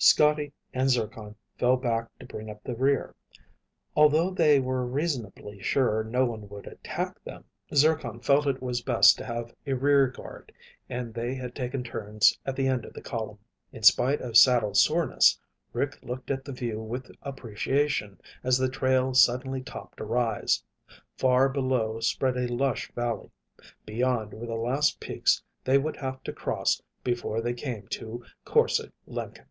Scotty 0.00 0.52
and 0.72 0.88
Zircon 0.88 1.34
fell 1.58 1.76
back 1.76 2.08
to 2.20 2.26
bring 2.26 2.48
up 2.48 2.62
the 2.62 2.76
rear. 2.76 3.16
Although 3.96 4.30
they 4.30 4.60
were 4.60 4.86
reasonably 4.86 5.60
sure 5.60 6.04
no 6.04 6.24
one 6.24 6.48
would 6.50 6.68
attack 6.68 7.20
them, 7.24 7.44
Zircon 7.74 8.20
felt 8.20 8.46
it 8.46 8.62
was 8.62 8.80
best 8.80 9.18
to 9.18 9.24
have 9.24 9.52
a 9.66 9.72
rear 9.72 10.06
guard 10.06 10.52
and 10.88 11.12
they 11.12 11.34
had 11.34 11.52
taken 11.56 11.82
turns 11.82 12.38
at 12.46 12.54
the 12.54 12.68
end 12.68 12.84
of 12.84 12.92
the 12.92 13.02
column. 13.02 13.40
In 13.72 13.82
spite 13.82 14.20
of 14.20 14.36
saddle 14.36 14.72
soreness, 14.72 15.36
Rick 15.72 15.98
looked 16.00 16.30
at 16.30 16.44
the 16.44 16.52
view 16.52 16.80
with 16.80 17.10
appreciation 17.22 18.20
as 18.44 18.56
the 18.56 18.70
trail 18.70 19.14
suddenly 19.14 19.62
topped 19.64 19.98
a 20.00 20.04
rise. 20.04 20.62
Far 21.16 21.48
below 21.48 21.98
spread 21.98 22.36
a 22.36 22.46
lush 22.46 22.88
valley. 22.92 23.32
Beyond 23.84 24.32
were 24.32 24.46
the 24.46 24.54
last 24.54 25.00
peaks 25.00 25.42
they 25.64 25.76
would 25.76 25.96
have 25.96 26.22
to 26.22 26.32
cross 26.32 26.80
before 27.02 27.40
they 27.40 27.52
came 27.52 27.88
to 27.88 28.24
Korse 28.44 28.80
Lenken. 29.04 29.46